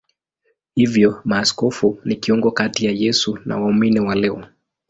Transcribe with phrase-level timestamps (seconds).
[0.75, 4.43] Hivyo maaskofu ni kiungo kati ya Yesu na waumini wa leo.